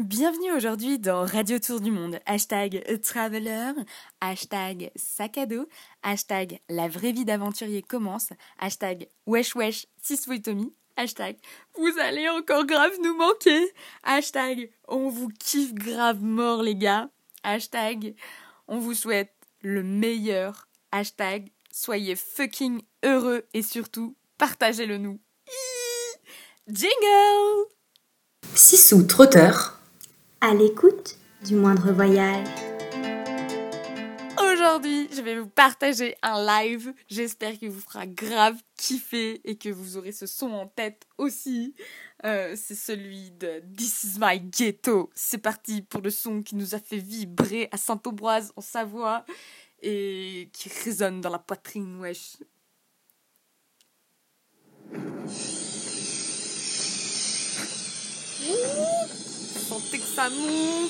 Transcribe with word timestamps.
Bienvenue 0.00 0.50
aujourd'hui 0.50 0.98
dans 0.98 1.24
Radio 1.24 1.60
Tour 1.60 1.80
du 1.80 1.92
Monde. 1.92 2.18
Hashtag 2.26 2.82
Traveler, 3.00 3.74
hashtag 4.20 4.90
sac 4.96 5.38
à 5.38 5.46
dos, 5.46 5.68
hashtag 6.02 6.58
la 6.68 6.88
vraie 6.88 7.12
vie 7.12 7.24
d'aventurier 7.24 7.80
commence, 7.80 8.30
hashtag 8.58 9.06
wesh 9.26 9.54
wesh 9.54 9.86
Tommy, 10.42 10.74
hashtag 10.96 11.36
vous 11.76 11.92
allez 12.00 12.28
encore 12.28 12.66
grave 12.66 12.90
nous 13.04 13.16
manquer, 13.16 13.72
hashtag 14.02 14.68
on 14.88 15.10
vous 15.10 15.28
kiffe 15.28 15.74
grave 15.74 16.20
mort 16.20 16.64
les 16.64 16.74
gars, 16.74 17.08
hashtag 17.44 18.16
on 18.66 18.80
vous 18.80 18.94
souhaite 18.94 19.32
le 19.62 19.84
meilleur, 19.84 20.66
hashtag 20.90 21.52
soyez 21.70 22.16
fucking 22.16 22.82
heureux 23.04 23.44
et 23.54 23.62
surtout 23.62 24.16
partagez-le 24.38 24.98
nous. 24.98 25.20
Jingle 26.66 27.68
Sissou 28.56 29.04
Trotteur 29.04 29.73
à 30.44 30.52
l'écoute 30.52 31.16
du 31.42 31.56
moindre 31.56 31.90
voyage. 31.90 32.46
Aujourd'hui, 34.38 35.08
je 35.10 35.22
vais 35.22 35.38
vous 35.40 35.48
partager 35.48 36.16
un 36.20 36.44
live. 36.44 36.92
J'espère 37.08 37.58
qu'il 37.58 37.70
vous 37.70 37.80
fera 37.80 38.06
grave 38.06 38.60
kiffer 38.76 39.40
et 39.48 39.56
que 39.56 39.70
vous 39.70 39.96
aurez 39.96 40.12
ce 40.12 40.26
son 40.26 40.50
en 40.52 40.66
tête 40.66 41.06
aussi. 41.16 41.74
Euh, 42.26 42.54
c'est 42.56 42.74
celui 42.74 43.30
de 43.30 43.62
This 43.74 44.04
is 44.04 44.18
my 44.20 44.38
ghetto. 44.38 45.08
C'est 45.14 45.38
parti 45.38 45.80
pour 45.80 46.02
le 46.02 46.10
son 46.10 46.42
qui 46.42 46.56
nous 46.56 46.74
a 46.74 46.78
fait 46.78 46.98
vibrer 46.98 47.70
à 47.72 47.78
Saint-Aubroise 47.78 48.52
en 48.56 48.60
Savoie 48.60 49.24
et 49.80 50.50
qui 50.52 50.68
résonne 50.84 51.22
dans 51.22 51.30
la 51.30 51.38
poitrine, 51.38 52.00
wesh. 52.00 52.36
Samu. 60.14 60.86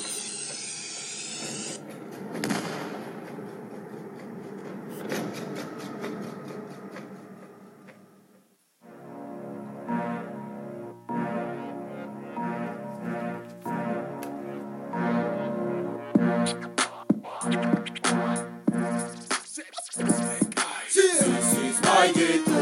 C'est 20.91 21.81
my 21.83 22.13
ghetto, 22.13 22.61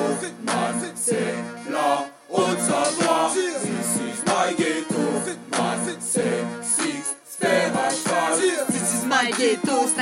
c'est 0.94 1.61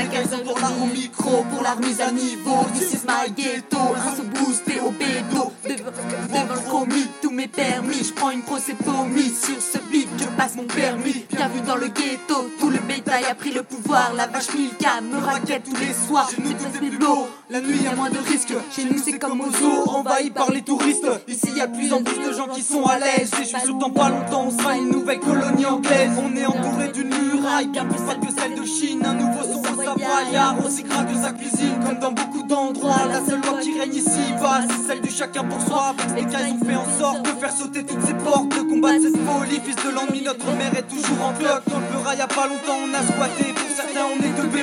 5 0.00 0.14
à 0.14 0.24
0 0.24 0.42
pour 0.44 0.60
l'art 0.60 0.82
au 0.82 0.86
micro, 0.86 1.44
pour 1.50 1.62
la 1.62 1.72
remise 1.72 2.00
à 2.00 2.10
niveau. 2.10 2.64
This 2.72 2.94
is 2.94 3.04
my 3.06 3.30
ghetto, 3.36 3.76
un 3.78 4.16
sous 4.16 4.22
boosté 4.22 4.80
au 4.80 4.90
bédo. 4.92 5.52
Devant, 5.68 6.54
le 6.54 6.60
chromie, 6.68 7.06
tous 7.20 7.30
mes 7.30 7.48
permis. 7.48 8.02
J'prends 8.02 8.30
une 8.30 8.40
grosse 8.40 8.62
procétomie 8.62 9.30
sur 9.30 9.60
ce 9.60 9.76
beat, 9.90 10.08
je 10.18 10.24
passe 10.38 10.56
mon 10.56 10.64
permis. 10.64 11.26
Bien 11.30 11.48
vu 11.48 11.60
dans 11.66 11.76
le 11.76 11.88
ghetto, 11.88 12.50
tout 12.58 12.70
le 12.70 12.78
bétail 12.78 13.24
a 13.26 13.34
pris 13.34 13.52
le 13.52 13.62
pouvoir. 13.62 14.14
La 14.14 14.26
vache 14.26 14.54
Milka 14.54 15.02
me 15.02 15.18
raquette 15.18 15.64
tous 15.64 15.76
les 15.76 15.92
soirs. 15.92 16.30
Je 16.34 16.40
ne 16.40 17.39
la 17.50 17.60
nuit 17.60 17.78
y'a 17.82 17.94
moins 17.94 18.10
de 18.10 18.18
risques. 18.18 18.54
Chez 18.70 18.84
nous 18.84 18.98
c'est 19.02 19.18
comme 19.18 19.40
aux 19.40 19.50
zoo, 19.50 19.88
envahi 19.88 20.30
par 20.30 20.50
les 20.50 20.62
touristes. 20.62 21.06
Ici 21.26 21.48
y 21.56 21.60
a 21.60 21.66
plus 21.66 21.92
en 21.92 22.02
plus 22.02 22.18
de 22.18 22.32
gens 22.32 22.46
qui 22.46 22.62
sont 22.62 22.84
à 22.84 22.98
l'aise. 22.98 23.30
Et 23.40 23.42
je 23.42 23.48
suis 23.48 23.60
sûr 23.60 23.74
dans 23.74 23.90
pas 23.90 24.08
longtemps 24.08 24.46
on 24.46 24.50
sera 24.56 24.76
une 24.76 24.90
nouvelle 24.90 25.20
colonie 25.20 25.66
anglaise. 25.66 26.12
On 26.18 26.36
est 26.36 26.46
entouré 26.46 26.88
d'une 26.88 27.08
muraille 27.08 27.66
bien 27.68 27.84
plus 27.86 27.98
sale 27.98 28.20
que 28.20 28.32
celle 28.32 28.54
de 28.54 28.64
Chine. 28.64 29.02
Un 29.04 29.14
nouveau 29.14 29.42
son 29.42 29.60
au 29.60 30.66
aussi 30.66 30.82
gras 30.84 31.04
que 31.04 31.14
sa 31.14 31.32
cuisine. 31.32 31.78
Comme 31.84 31.98
dans 31.98 32.12
beaucoup 32.12 32.42
d'endroits, 32.44 33.06
la 33.08 33.24
seule 33.24 33.40
loi 33.40 33.60
qui 33.60 33.78
règne 33.78 33.94
ici 33.94 34.20
va, 34.40 34.60
c'est 34.68 34.86
celle 34.86 35.00
du 35.00 35.10
chacun 35.10 35.44
pour 35.44 35.60
soi. 35.60 35.94
Les 36.14 36.24
cas, 36.24 36.38
ont 36.38 36.64
fait 36.64 36.76
en 36.76 36.98
sorte 36.98 37.22
de 37.22 37.40
faire 37.40 37.52
sauter 37.52 37.84
toutes 37.84 38.04
ces 38.06 38.14
portes, 38.14 38.48
de 38.48 38.62
combattre 38.62 39.02
cette 39.02 39.16
folie. 39.16 39.60
Fils 39.64 39.76
de 39.76 39.90
l'ennemi, 39.90 40.22
notre 40.24 40.46
mère 40.56 40.74
est 40.76 40.88
toujours 40.88 41.24
en 41.24 41.32
cloque. 41.32 41.62
Dans 41.68 41.80
le 41.80 41.86
Peura, 41.86 42.14
y 42.14 42.20
a 42.20 42.26
pas 42.26 42.46
longtemps, 42.46 42.78
on 42.84 42.94
a 42.94 43.02
squatté. 43.02 43.52
Pour 43.54 43.76
certains, 43.76 44.06
on 44.06 44.18
est 44.22 44.36
teubé, 44.36 44.62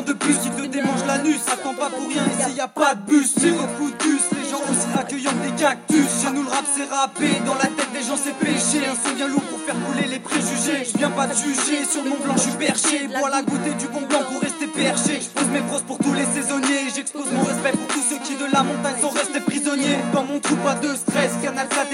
de 0.00 0.14
plus 0.14 0.38
qui 0.38 0.48
te 0.48 0.64
démange 0.64 1.04
l'anus. 1.06 1.40
Attends 1.52 1.74
pas 1.74 1.90
pour 1.90 2.08
rien, 2.08 2.22
ici 2.24 2.56
y 2.56 2.60
a 2.60 2.68
pas 2.68 2.94
de 2.94 3.02
bus, 3.02 3.34
c'est 3.36 3.50
beaucoup 3.50 3.90
de. 3.90 4.12
Les 4.32 4.48
gens 4.48 4.62
aussi 4.70 4.88
accueillants 4.98 5.32
que 5.32 5.50
des 5.50 5.62
cactus. 5.62 6.06
Chez 6.22 6.30
nous, 6.30 6.42
le 6.42 6.48
rap 6.48 6.64
c'est 6.74 6.88
râpé, 6.88 7.28
dans 7.44 7.54
la 7.54 7.66
tête 7.66 7.92
des 7.92 8.02
gens 8.02 8.16
c'est 8.16 8.34
péché. 8.38 8.86
Un 8.88 8.96
son 8.96 9.14
bien 9.14 9.28
lourd 9.28 9.42
pour 9.42 9.60
faire 9.60 9.76
couler 9.86 10.08
les 10.08 10.18
préjugés. 10.18 10.88
Je 10.90 10.96
viens 10.96 11.10
pas 11.10 11.26
te 11.26 11.36
juger, 11.36 11.84
sur 11.84 12.04
mon 12.04 12.16
blanc 12.16 12.34
je 12.36 12.42
suis 12.42 12.58
perché. 12.58 13.08
Bois 13.18 13.28
la 13.28 13.42
goûter 13.42 13.74
du 13.74 13.88
bon 13.88 14.02
blanc 14.08 14.22
pour 14.30 14.40
rester 14.40 14.66
perché. 14.68 15.20
Je 15.20 15.28
pose 15.28 15.48
mes 15.52 15.60
brosses 15.60 15.82
pour 15.82 15.98
tous 15.98 16.14
les 16.14 16.24
saisonniers. 16.24 16.88
J'expose 16.94 17.30
mon 17.32 17.42
respect 17.42 17.72
pour 17.72 17.88
tous 17.88 18.04
ceux 18.08 18.18
qui 18.24 18.36
de 18.36 18.46
la 18.52 18.62
montagne 18.62 18.96
sont 19.00 19.10
restés 19.10 19.40
prisonniers. 19.40 19.98
Dans 20.14 20.24
mon 20.24 20.40
trou, 20.40 20.56
pas 20.56 20.74
de 20.74 20.94
stress, 20.94 21.32
canal 21.42 21.68
4 21.68 21.88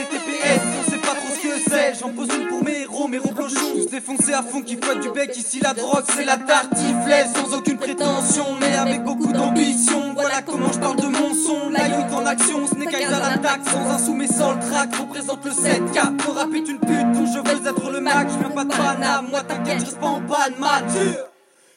défoncés 3.98 4.32
à 4.32 4.42
fond 4.42 4.62
qui 4.62 4.76
fouettent 4.76 5.00
du 5.00 5.10
bec. 5.10 5.36
Ici 5.36 5.60
la 5.60 5.74
drogue, 5.74 6.04
c'est 6.14 6.24
la 6.24 6.36
tartiflette. 6.36 7.28
Sans 7.34 7.56
aucune 7.56 7.78
prétention, 7.78 8.46
mais 8.60 8.76
avec 8.76 9.02
beaucoup 9.02 9.32
d'ambition. 9.32 10.12
Voilà 10.14 10.42
comment 10.42 10.70
je 10.72 10.78
parle 10.78 10.96
de 10.96 11.08
mon 11.08 11.34
son. 11.34 11.70
La 11.70 11.88
youth 11.88 12.12
en 12.12 12.24
action, 12.24 12.66
Snake 12.66 12.94
Eyes 12.94 13.06
à 13.06 13.30
l'attaque. 13.30 13.62
Sans 13.66 13.90
un 13.90 13.98
sous 13.98 14.14
mais 14.14 14.28
sans 14.28 14.52
le 14.54 14.60
track. 14.60 14.94
Représente 14.94 15.44
le 15.44 15.50
7K. 15.50 16.26
Mon 16.26 16.32
rap 16.32 16.48
une 16.54 16.78
pute 16.78 17.12
dont 17.12 17.26
je 17.26 17.38
veux 17.40 17.66
être 17.66 17.90
le 17.90 18.00
Mac. 18.00 18.28
Je 18.30 18.54
pas 18.54 18.64
de 18.64 18.70
Paname, 18.70 19.28
moi 19.30 19.42
t'inquiète, 19.42 19.84
je 19.84 19.94
pas 19.96 20.06
en 20.06 20.20
panne. 20.20 20.54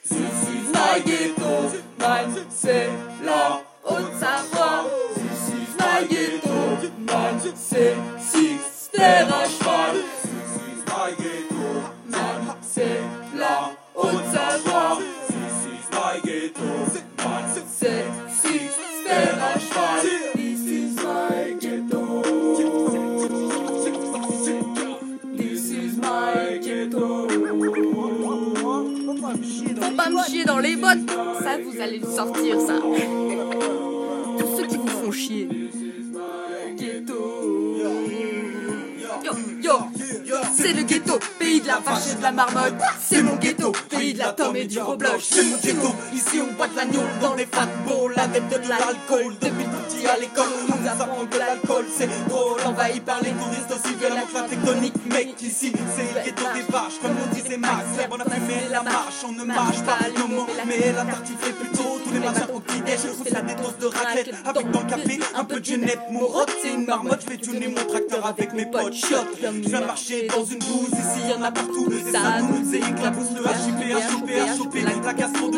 This 0.03 0.17
is 0.17 0.71
my 0.73 1.01
ghetto, 1.05 1.71
man, 1.99 2.31
c'est 2.49 2.89
la 3.23 3.61
Haute-Savoie. 3.83 4.85
This 5.15 5.51
man, 7.07 7.39
c'est 7.55 7.95
Six 8.19 8.89
vous 31.81 31.87
allez 31.87 31.97
le 31.97 32.07
sortir, 32.07 32.59
ça. 32.61 32.75
Tous 34.37 34.57
ceux 34.57 34.67
qui 34.67 34.77
vous 34.77 34.87
font 34.87 35.11
chier. 35.11 35.47
Yo, 39.63 39.73
yo, 40.25 40.35
c'est 40.55 40.73
le 40.73 40.83
ghetto, 40.83 41.19
pays 41.39 41.61
de 41.61 41.67
la 41.67 41.79
vache 41.79 42.11
et 42.13 42.17
de 42.17 42.21
la 42.21 42.31
marmotte. 42.31 42.73
C'est 42.99 43.23
mon 43.23 43.35
ghetto, 43.35 43.71
pays 43.89 44.13
de 44.13 44.19
la 44.19 44.33
tome 44.33 44.55
et 44.57 44.65
du 44.65 44.79
rebloche. 44.79 45.23
C'est 45.23 45.43
mon 45.43 45.57
ghetto, 45.57 45.95
ici 46.13 46.39
on 46.41 46.53
boit 46.53 46.67
de 46.67 46.75
l'agneau 46.75 47.01
dans 47.19 47.35
les 47.35 47.47
bowls, 47.87 48.13
adepte 48.17 48.63
de 48.63 48.69
l'alcool. 48.69 49.35
Depuis 49.41 49.65
à 50.07 50.17
l'école, 50.17 50.45
on 50.67 50.81
nous 50.81 50.87
apprend 50.87 51.25
que 51.25 51.37
l'alcool 51.37 51.85
c'est 51.95 52.07
drôle. 52.27 52.59
Envahi 52.65 52.99
par 52.99 53.21
les 53.21 53.31
touristes 53.31 53.71
aussi 53.71 53.95
violents 53.95 54.27
que 54.27 54.33
la 54.33 54.43
tectonique. 54.43 54.93
Mec, 55.05 55.41
ici 55.41 55.71
c'est 55.95 56.01
le 56.01 56.25
ghetto 56.25 56.43
des 56.53 56.71
vaches, 56.71 56.99
comme 57.01 57.15
on 57.23 57.33
disait 57.33 57.57
Max. 57.57 57.85
La 57.97 58.07
bonne 58.07 58.23
fumée, 58.23 58.67
la 58.71 58.83
marche, 58.83 59.23
on 59.27 59.31
ne 59.31 59.43
marche 59.43 59.81
pas 59.83 59.99
le 60.15 60.35
mot, 60.35 60.47
mais 60.67 60.91
la 60.93 61.05
tartiflée 61.05 61.53
plutôt. 61.53 61.99
Tous 62.03 62.13
les 62.13 62.19
matins 62.19 62.47
au 62.53 62.59
petit-déj, 62.59 62.99
je 63.03 63.07
trouve 63.07 63.23
des 63.23 63.55
doses 63.55 63.77
de 63.79 63.85
raclette. 63.87 64.33
Avec 64.45 64.71
dans 64.71 64.81
le 64.81 64.87
café, 64.87 65.19
un 65.35 65.43
peu 65.43 65.59
de 65.59 65.65
genette. 65.65 65.99
Mon 66.11 66.25
rot, 66.25 66.45
c'est 66.61 66.73
une 66.73 66.85
marmotte, 66.85 67.21
je 67.21 67.31
fais 67.31 67.37
tourner 67.37 67.67
mon 67.67 67.85
tracteur 67.85 68.25
avec 68.25 68.53
mes 68.53 68.65
potes. 68.65 68.93
Shot, 68.93 69.15
je 69.41 69.69
viens 69.69 69.81
marcher 69.81 70.27
dans 70.27 70.43
une 70.43 70.59
bouse, 70.59 70.91
ici 70.91 71.29
y'en 71.29 71.41
a 71.43 71.51
partout. 71.51 71.87
Des 71.89 72.11
sanouds 72.11 72.73
et 72.73 72.77
éclabousse, 72.77 73.31
le 73.35 73.41
HIP, 73.41 73.95
HOP, 73.95 74.29
HOP. 74.59 74.75
La 74.83 74.91
tracasseau 75.01 75.50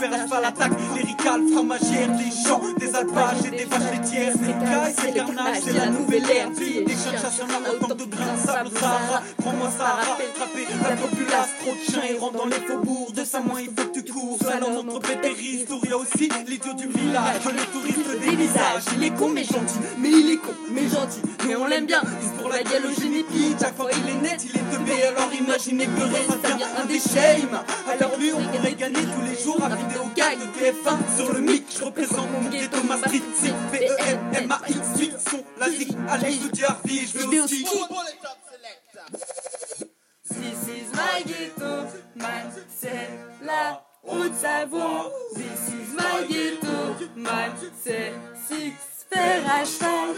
Faire 0.00 0.26
pas 0.28 0.40
l'attaque. 0.40 0.72
Les 0.96 1.02
ricales, 1.02 1.42
fromagères, 1.52 2.08
des 2.16 2.30
champs, 2.30 2.62
des 2.78 2.94
alpages 2.94 3.44
et 3.46 3.50
des 3.50 3.64
vaches 3.66 3.92
laitières. 3.92 4.32
C'est 4.32 4.58
caille, 4.64 4.94
c'est 4.96 5.62
c'est 5.62 5.72
la 5.74 5.86
nouvelle 5.90 6.30
ère. 6.30 6.50
Des 6.50 6.96
chiens 6.96 7.12
chasseurs, 7.20 7.46
autant 7.70 7.94
de 7.94 8.04
grains 8.04 8.32
de 8.32 8.38
sable, 8.46 8.70
Sahara. 8.78 9.22
Prends-moi 9.36 9.68
attraper 9.68 10.66
la 10.82 10.96
populace. 10.96 11.48
Trop 11.60 11.74
de 11.74 11.92
chiens, 11.92 12.18
rentrent 12.18 12.38
dans 12.38 12.46
les 12.46 12.60
faubourgs. 12.66 13.12
De 13.12 13.24
sa 13.24 13.40
main, 13.40 13.60
il 13.60 13.66
faut 13.66 13.88
que 13.90 14.00
tu 14.00 14.10
cours. 14.10 14.38
Salon 14.40 14.78
entre 14.78 15.00
pétéris, 15.00 15.66
il 15.82 15.90
y 15.90 15.92
a 15.92 15.96
aussi 15.98 16.30
l'idiot 16.48 16.72
du 16.72 16.88
village. 16.88 17.44
Le 17.44 17.72
touriste 17.72 18.20
des 18.20 18.36
visages. 18.36 18.84
Il 18.96 19.04
est 19.04 19.10
con 19.10 19.28
mais 19.28 19.44
gentil, 19.44 19.80
mais 19.98 20.10
il 20.10 20.30
est 20.32 20.38
con 20.38 20.54
mais 20.70 20.88
gentil. 20.88 21.20
Mais 21.46 21.56
on 21.56 21.66
l'aime 21.66 21.84
bien, 21.84 22.00
juste 22.22 22.36
pour 22.40 22.48
la 22.48 22.62
gueule 22.62 22.86
au 22.86 23.00
génétique. 23.00 23.56
Chaque 23.60 23.76
fois 23.76 23.90
qu'il 24.40 24.56
est 24.56 24.62
net, 24.62 24.70
il 24.70 24.76
est 24.76 24.76
teubé. 24.76 25.02
Alors 25.04 25.32
imaginez 25.32 25.86
pleurer, 25.86 26.26
ça 26.28 26.50
devient 26.50 26.64
un 26.76 26.84
des 26.84 27.00
shame. 27.00 27.60
Alors 27.88 28.16
lui, 28.18 28.32
on 28.32 28.42
pourrait 28.42 28.74
gagner 28.74 29.02
tous 29.02 29.22
les 29.22 29.42
jours 29.42 29.62
à 29.62 29.68
vidéo 29.68 30.04
de 30.04 30.46
TF1 30.58 31.16
sur 31.16 31.32
le 31.32 31.40
mic. 31.40 31.64
Je 31.78 31.84
représente 31.84 32.30
mon 32.30 32.48
ghetto, 32.48 32.82
ma 32.84 32.96
street, 32.98 33.22
c'est 33.34 33.54
p 33.70 33.86
e 33.86 33.96
m 34.06 34.18
m 34.32 34.52
a 34.52 34.60
x 34.68 34.78
8 34.98 35.12
son, 35.30 35.44
la 35.58 35.70
zik, 35.70 35.96
allez, 36.08 36.32
je 36.32 36.48
dis 36.48 36.64
Harvey, 36.64 37.00
je 37.00 37.18
sur 37.18 37.48
ski. 37.48 37.64
This 40.28 40.68
is 40.68 40.92
my 40.92 41.24
ghetto, 41.24 41.86
man, 42.16 42.50
c'est 42.68 43.10
la 43.44 43.82
haute 44.04 44.34
Savoie. 44.34 45.10
This 45.34 45.74
is 45.74 45.94
my 45.94 46.26
ghetto, 46.28 47.08
man, 47.16 47.52
c'est 47.82 48.12
six 48.48 48.72
fer 49.12 49.42
à 49.46 49.64
cheval. 49.64 50.16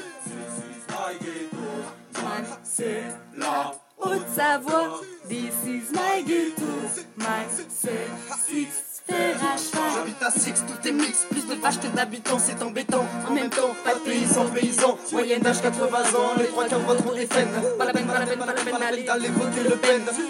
Man, 2.14 2.44
c'est 2.62 3.02
la 3.36 3.72
haute 4.12 4.28
Savoie. 4.34 5.00
This 5.28 5.54
is 5.66 5.92
my 5.92 6.22
ghetto, 6.22 6.66
man, 7.16 7.46
c'est 7.68 8.08
six 8.46 8.92
fer 9.06 9.36
à 9.36 9.56
cheval. 9.56 9.90
J'habite 9.94 10.22
à 10.22 10.30
Six, 10.30 10.64
tout 10.66 10.88
est 10.88 10.92
mix, 10.92 11.26
plus 11.30 11.46
de 11.46 11.54
vaches 11.54 11.80
que 11.80 11.86
d'habitants, 11.88 12.38
c'est 12.38 12.62
embêtant. 12.62 13.06
En 13.28 13.36
même 14.32 14.44
temps, 14.44 14.44
pas 14.44 14.60
de 14.60 14.60
paysan, 14.60 14.92
paysan, 14.92 15.16
moyenne 15.16 15.42
d'âge 15.42 15.62
80 15.62 15.98
ans, 15.98 16.32
les 16.38 16.46
trois 16.46 16.64
quarts 16.66 16.78
voteront 16.80 17.16
FN. 17.16 17.78
Pas 17.78 17.84
la 17.84 17.92
peine, 17.92 18.06
pas 18.06 18.18
la 18.18 18.26
peine, 18.26 18.38
pas 18.38 18.46
la 18.46 18.52
peine 18.52 19.04
d'aller 19.04 19.28
voter 19.28 19.62
Le. 19.64 19.82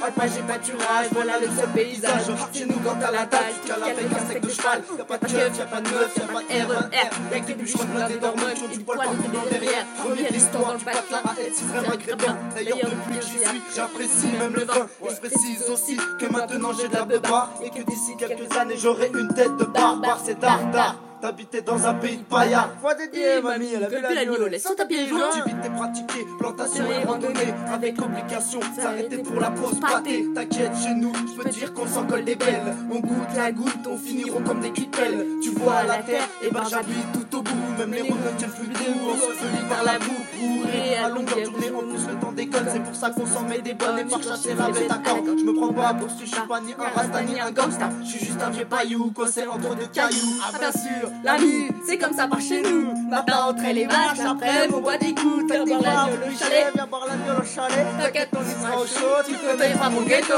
Alpage 0.05 0.31
et 0.39 0.43
pâturage, 0.43 1.07
voilà 1.13 1.39
le 1.39 1.47
seul 1.47 1.69
paysage. 1.75 2.23
Chez 2.53 2.67
nous, 2.67 2.81
quand 2.85 2.97
t'as 3.01 3.11
la 3.11 3.27
taille, 3.27 3.55
qu'à 3.65 3.77
la 3.77 3.87
peine, 3.95 4.09
qu'un 4.09 4.25
steak 4.25 4.41
de 4.41 4.49
cheval. 4.51 4.83
Y'a 4.99 5.05
pas 5.05 5.19
de 5.19 5.27
keuf, 5.27 5.59
y'a 5.59 5.67
pas 5.67 5.81
de 5.81 5.89
meuf, 5.89 6.17
y'a 6.17 6.27
pas 6.27 6.43
de 6.43 6.69
RER. 6.69 7.11
Y'a 7.33 7.41
que 7.41 7.47
des 7.47 7.55
bûcherons, 7.55 7.85
des 8.09 8.19
dormeurs, 8.19 8.55
qui 8.55 8.63
ont 8.65 8.69
du 8.69 8.81
poil 8.81 8.99
partout 8.99 9.31
dans 9.33 9.51
derrière. 9.51 9.87
Remis 10.05 10.27
l'histoire 10.31 10.65
dans 10.65 10.73
le 10.73 10.79
patelin 10.79 11.23
à 11.25 11.41
être 11.41 11.55
si 11.55 11.65
vraiment 11.65 11.97
bien. 11.97 12.39
D'ailleurs, 12.55 12.79
depuis 12.79 13.19
que 13.19 13.25
j'y 13.25 13.47
suis, 13.47 13.63
j'apprécie 13.77 14.33
même 14.39 14.55
le 14.55 14.65
vin. 14.65 14.87
Et 15.07 15.11
je 15.11 15.21
précise 15.21 15.71
aussi 15.71 15.97
que 16.19 16.27
maintenant 16.27 16.73
j'ai 16.73 16.89
de 16.89 16.95
la 16.95 17.05
boire 17.05 17.51
et 17.63 17.71
que 17.71 17.83
d'ici 17.83 18.17
quelques 18.19 18.57
années 18.57 18.77
j'aurai 18.77 19.11
une 19.15 19.33
tête 19.35 19.57
de 19.57 19.65
barbare. 19.65 20.21
C'est 20.25 20.39
dardard 20.39 20.97
d'habiter 21.23 21.63
dans 21.63 21.87
un 21.87 21.95
pays 21.95 22.17
de 22.17 22.25
paillards. 22.25 22.71
Foi 22.81 22.95
dédiée, 22.95 23.41
mamie, 23.41 23.69
elle 23.77 23.85
a 23.85 23.89
vu 23.89 24.01
la 24.03 24.25
viole. 24.25 24.51
laisse 24.51 24.63
sur 24.63 24.75
ta 24.75 24.85
pied 24.85 25.07
joint. 25.07 25.29
Activité 25.29 25.71
pratiquée, 25.71 26.27
plantation 26.39 26.85
et 26.91 27.05
randonnée 27.05 27.55
avec 27.73 28.03
obligation. 28.03 28.61
S'arrêter 28.77 29.19
pour 29.19 29.41
la 29.41 29.51
pause 29.51 29.79
pâté. 29.81 30.27
T'inquiète, 30.35 30.73
chez 30.83 30.95
nous, 30.95 31.13
je 31.15 31.41
peux 31.41 31.49
dire 31.49 31.73
qu'on 31.73 31.87
s'en 31.87 32.05
colle 32.05 32.25
des 32.25 32.35
belles. 32.35 32.75
On 32.91 32.99
goûte 32.99 33.37
la 33.37 33.53
goutte, 33.53 33.87
on 33.89 33.97
finira 33.97 34.41
comme 34.41 34.61
des 34.61 34.73
cuipelles. 34.73 35.27
Tu 35.43 35.51
vois 35.51 35.85
la 35.85 36.03
terre, 36.03 36.29
et 36.43 36.51
ben 36.51 36.65
j'habite 36.69 37.13
tout 37.13 37.39
au 37.39 37.43
bout. 37.43 37.53
Même 37.79 37.93
les 37.93 38.03
routes 38.03 38.25
ne 38.25 38.39
tiennent 38.39 38.51
plus 38.51 38.67
debout, 38.67 39.11
on 39.13 39.17
se 39.17 39.33
fait 39.33 39.69
par 39.69 39.85
la 39.85 39.99
boue. 40.01 40.23
Bourré 40.41 40.97
à 40.97 41.09
longueur 41.09 41.45
journée, 41.45 41.71
en 41.71 41.87
plus 41.87 42.07
le 42.09 42.19
temps 42.21 42.33
déconne. 42.33 42.67
C'est 42.73 42.83
pour 42.83 42.97
ça 42.97 43.11
qu'on 43.11 43.27
s'en 43.27 43.43
met 43.43 43.61
des 43.61 43.75
bonnes 43.75 43.99
et 43.99 44.05
par 44.05 44.23
chercher 44.23 44.55
la 44.55 44.71
bête 44.71 44.89
d'accord. 44.89 45.19
Je 45.25 45.45
me 45.45 45.55
prends 45.55 45.73
pas 45.73 45.95
pour 45.95 46.11
ce 46.11 46.25
je 46.25 46.31
suis 46.35 46.49
pas 46.49 46.61
ni 46.61 46.73
un 46.73 47.01
rasta 47.01 47.23
ni 47.23 47.41
un 47.41 47.51
gangsta. 47.53 47.91
Je 48.03 48.09
suis 48.09 48.27
juste 48.27 48.43
un 48.43 48.51
vieux 48.51 48.65
paillou, 48.65 49.13
coincé 49.13 49.47
entre 49.47 49.77
deux 49.77 49.87
cailloux. 49.87 50.41
Ah 50.45 50.59
bien 50.59 50.73
sûr, 50.73 51.12
la 51.25 51.37
vie, 51.37 51.69
c'est 51.87 51.99
comme 51.99 52.13
ça 52.13 52.27
par 52.27 52.41
chez 52.41 52.63
nous. 52.63 52.93
Matin 53.09 53.45
entre 53.49 53.73
les 53.73 53.87
vaches, 53.87 54.21
après 54.27 54.69
on 54.73 54.81
boit 54.81 54.99
des 54.99 55.15
coups. 55.15 55.45
Viens 55.53 55.65
boire 55.65 55.83
la 55.83 56.07
viole 56.07 56.33
au 56.33 56.39
chalet, 56.39 56.67
viens 56.75 56.87
boire 56.87 57.07
la 57.07 57.17
viole 57.17 57.41
au 57.41 57.45
chalet. 57.45 57.87
T'inquiète, 58.01 58.29
on 58.37 58.43
y 58.43 58.63
sera 58.63 58.81
au 58.81 58.87
chaud, 58.87 59.23
tu 59.27 59.35
peux 59.35 59.57
pas 59.57 59.91
mon 59.91 60.03
ghetto. 60.03 60.35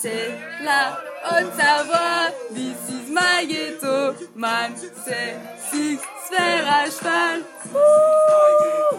C'est 0.00 0.30
la 0.62 1.00
Haute-Savoie, 1.24 2.30
this 2.54 2.88
is 2.88 3.10
my 3.10 3.46
ghetto, 3.46 4.14
man, 4.36 4.72
c'est 5.04 5.36
six 5.70 5.98
fer 6.30 6.64
à 6.66 6.84
cheval. 6.86 7.42
Ouh. 7.74 8.96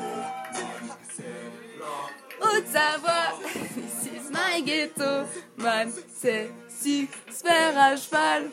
Haute-Savoie, 2.42 3.28
this 3.76 4.12
is 4.12 4.30
my 4.30 4.62
ghetto, 4.62 5.26
man, 5.58 5.90
c'est 6.22 6.52
six 6.68 7.08
fer 7.30 7.78
à 7.78 7.96
cheval. 7.96 8.50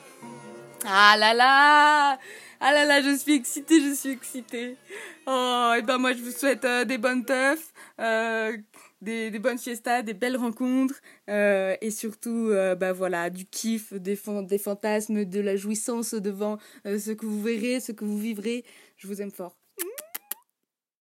Ah 0.85 1.17
là 1.19 1.35
là 1.35 2.19
Ah 2.61 2.73
là 2.73 2.85
là, 2.85 3.03
je 3.03 3.17
suis 3.17 3.35
excitée, 3.35 3.81
je 3.81 3.95
suis 3.95 4.11
excitée. 4.11 4.77
Oh, 5.27 5.73
et 5.77 5.83
ben 5.83 5.99
moi 5.99 6.13
je 6.13 6.23
vous 6.23 6.31
souhaite 6.31 6.65
euh, 6.65 6.85
des 6.85 6.99
bonnes 6.99 7.25
teufs, 7.25 7.73
euh, 8.01 8.57
des, 9.01 9.31
des 9.31 9.39
bonnes 9.39 9.59
fiestas, 9.59 10.03
des 10.03 10.15
belles 10.15 10.37
rencontres, 10.37 11.01
euh, 11.29 11.77
et 11.81 11.91
surtout, 11.91 12.49
euh, 12.51 12.75
bah 12.75 12.93
voilà, 12.93 13.31
du 13.31 13.47
kiff, 13.47 13.93
des, 13.95 14.19
des 14.43 14.59
fantasmes, 14.59 15.25
de 15.25 15.41
la 15.41 15.57
jouissance 15.57 16.15
devant 16.15 16.59
euh, 16.87 16.99
ce 16.99 17.11
que 17.13 17.27
vous 17.27 17.43
verrez, 17.43 17.81
ce 17.81 17.93
que 17.93 18.05
vous 18.05 18.19
vivrez. 18.19 18.65
Je 18.97 19.07
vous 19.09 19.21
aime 19.21 19.33
fort. 19.33 19.57